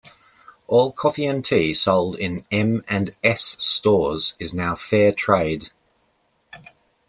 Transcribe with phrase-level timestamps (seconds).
[0.65, 5.69] All coffee and tea sold in M and S stores is now Fairtrade.